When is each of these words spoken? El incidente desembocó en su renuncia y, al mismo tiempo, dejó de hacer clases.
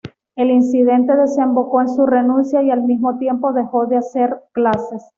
El 0.35 0.49
incidente 0.49 1.15
desembocó 1.15 1.79
en 1.79 1.87
su 1.87 2.07
renuncia 2.07 2.63
y, 2.63 2.71
al 2.71 2.81
mismo 2.81 3.19
tiempo, 3.19 3.53
dejó 3.53 3.85
de 3.85 3.97
hacer 3.97 4.35
clases. 4.51 5.03